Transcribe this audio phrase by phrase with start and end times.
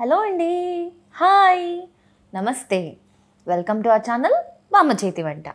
[0.00, 0.52] Hello అండి.
[1.20, 1.64] Hi.
[2.32, 2.78] నమస్తే.
[3.46, 4.36] Welcome to our channel
[4.74, 5.48] బామ్మ చేతి వంట.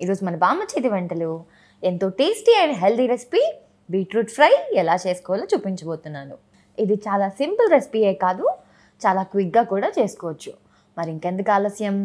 [0.00, 1.28] ఈరోజు మన బామ్మ చేతి వంటలు
[1.82, 3.42] ఎంతో tasty and healthy recipe
[3.88, 4.50] beetroot fry
[4.82, 6.36] ఎలా చేసుకోవాలో చూపించబోతున్నాను.
[6.78, 8.46] ఇది చాలా సింపుల్ రెసిపీయే కాదు
[9.04, 10.52] చాలా క్విక్గా కూడా చేసుకోవచ్చు.
[10.96, 11.98] మరి ఇంకెందుకు ఆలస్యం?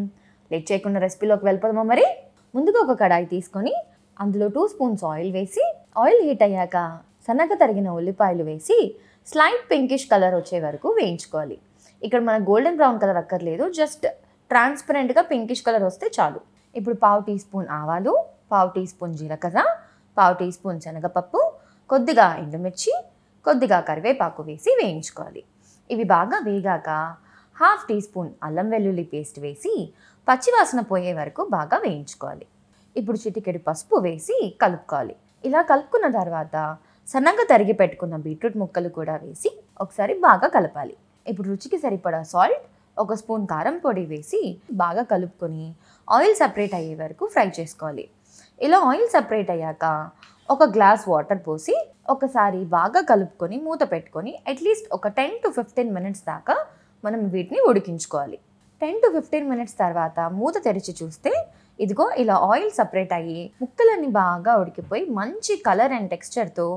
[0.52, 2.06] లేట్ చేయకుండా రెసిపీలోకి వెళ్ళిపోదామా మరి?
[2.58, 3.74] ముందుగా ఒక కడాయి తీసుకొని
[4.26, 5.66] అందులో టూ స్పూన్స్ ఆయిల్ వేసి
[6.04, 6.78] ఆయిల్ హీట్ అయ్యాక
[7.28, 8.78] సన్నగా తరిగిన ఉల్లిపాయలు వేసి
[9.34, 11.60] స్లైట్ పింకిష్ కలర్ వచ్చే వరకు వేయించుకోవాలి.
[12.06, 13.66] ఇక్కడ మన గోల్డెన్ బ్రౌన్ కలర్ అక్కర్లేదు.
[13.80, 14.06] జస్ట్
[14.52, 16.40] ట్రాన్స్పరెంట్గా పింకిష్ కలర్ వస్తే చాలు.
[16.76, 18.14] ఇప్పుడు పావు టీ స్పూన్ ఆవాలు
[18.52, 19.62] పావు టీ స్పూన్ జీలకర్ర
[20.18, 21.40] పావు టీ స్పూన్ శనగపప్పు
[21.92, 22.94] కొద్దిగా ఎండుమిర్చి
[23.46, 25.42] కొద్దిగా కరివేపాకు వేసి వేయించుకోవాలి.
[25.90, 26.90] ఇవి బాగా వేగాక
[27.62, 29.74] హాఫ్ టీ స్పూన్ అల్లం వెల్లుల్లి పేస్ట్ వేసి
[30.28, 32.46] పచ్చివాసన పోయే వరకు బాగా వేయించుకోవాలి.
[32.96, 35.16] ఇప్పుడు చిటికెడు పసుపు వేసి కలుపుకోవాలి.
[35.48, 36.56] ఇలా కలుపుకున్న తర్వాత
[37.08, 39.50] సన్నగా తరిగి పెట్టుకున్న బీట్రూట్ ముక్కలు కూడా వేసి
[39.84, 40.96] ఒకసారి బాగా కలపాలి.
[41.26, 42.66] ఇప్పుడు రుచికి సరిపడా సాల్ట్
[42.98, 44.42] ఒక స్పూన్ కారం పొడి వేసి
[44.82, 45.66] బాగా కలుపుకొని
[46.08, 48.06] ఆయిల్ సపరేట్ అయ్యే వరకు ఫ్రై చేసుకోవాలి.
[48.62, 49.86] ఇలా ఆయిల్ సపరేట్ అయ్యాక
[50.50, 51.76] ఒక గ్లాస్ వాటర్ పోసి
[52.10, 56.56] ఒకసారి బాగా కలుపుకొని మూత పెట్టుకొని అట్లీస్ట్ ఒక టెన్ టు ఫిఫ్టీన్ మినిట్స్ దాకా
[57.04, 58.38] మనం వీటిని ఉడికించుకోవాలి.
[58.82, 61.32] టెన్ టు ఫిఫ్టీన్ మినిట్స్ తర్వాత మూత తెరిచి చూస్తే
[61.80, 66.68] ఇదిగో ఇలా ఆయిల్ సపరేట్ అయ్యి ముక్కలన్నీ బాగా ఉడికిపోయి మంచి కలర్ అండ్ టెక్స్చర్తో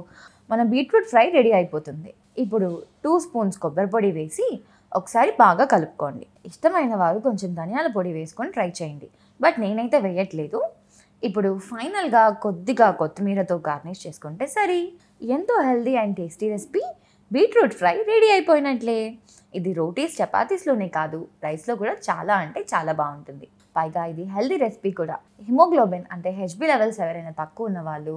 [0.52, 2.10] మన బీట్రూట్ ఫ్రై రెడీ అయిపోతుంది.
[2.38, 2.68] ఇప్పుడు
[3.04, 4.46] టూ స్పూన్స్ కొబ్బరి పొడి వేసి
[4.98, 6.26] ఒకసారి బాగా కలుపుకోండి.
[6.46, 9.08] ఇష్టమైన వారు కొంచెం ధనియాల పొడి వేసుకొని ట్రై చేయండి.
[9.40, 10.60] బట్ నేనైతే వేయట్లేదు.
[11.22, 14.78] ఇప్పుడు ఫైనల్గా కొద్దిగా కొత్తిమీరతో గార్నిష్ చేసుకుంటే సరే.
[15.36, 16.82] ఎంతో healthy and tasty recipe
[17.32, 18.98] beetroot fry ready అయిపోయినట్లే.
[19.58, 23.46] ఇది రోటీస్ చపాతీస్లోనే కాదు రైస్లో కూడా చాలా అంటే చాలా బాగుంటుంది.
[23.76, 25.16] పైగా ఇది హెల్దీ రెసిపీ కూడా.
[25.48, 28.16] హిమోగ్లోబిన్ అంటే హెచ్బి లెవెల్స్ ఎవరైనా తక్కువ ఉన్న వాళ్ళు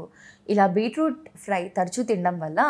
[0.54, 2.62] ఇలా బీట్రూట్ ఫ్రై తరచూ తినడం వల్ల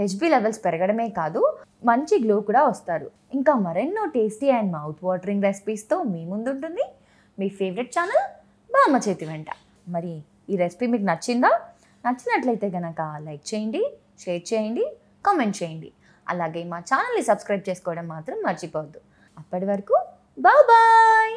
[0.00, 1.42] హెచ్బి లెవెల్స్ పెరగడమే కాదు
[1.90, 3.08] మంచి గ్లో కూడా వస్తారు.
[3.36, 6.86] ఇంకా మరెన్నో టేస్టీ అండ్ మౌత్ వాటరింగ్ రెసిపీస్తో మీ ముందు ఉంటుంది
[7.38, 8.24] మీ ఫేవరెట్ ఛానల్
[8.70, 9.50] బామ్మ చేతి వెంట.
[9.94, 10.14] మరి
[10.52, 11.52] ఈ రెసిపీ మీకు నచ్చిందా?
[12.04, 13.82] నచ్చినట్లయితే కనుక లైక్ చేయండి
[14.22, 14.84] షేర్ చేయండి
[15.26, 15.88] కామెంట్ చేయండి.
[16.28, 19.00] అలాగే మా ఛానల్ని సబ్స్క్రైబ్ చేసుకోవడం మాత్రం మర్చిపోవద్దు.
[19.36, 19.96] అప్పటి వరకు
[20.38, 21.34] బాయ్ బాయ్!